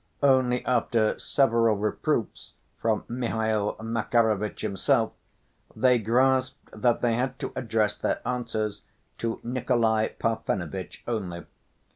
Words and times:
Only 0.23 0.65
after 0.65 1.19
several 1.19 1.75
reproofs 1.75 2.55
from 2.81 3.03
Mihail 3.07 3.75
Makarovitch 3.75 4.61
himself, 4.61 5.13
they 5.75 5.99
grasped 5.99 6.71
that 6.73 7.01
they 7.01 7.13
had 7.13 7.37
to 7.37 7.53
address 7.55 7.97
their 7.97 8.27
answers 8.27 8.81
to 9.19 9.39
Nikolay 9.43 10.15
Parfenovitch 10.17 11.03
only. 11.07 11.45